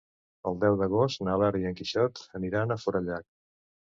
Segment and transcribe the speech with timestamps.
[0.51, 3.29] El deu d'agost na Lara i en Quixot aniran a Forallac.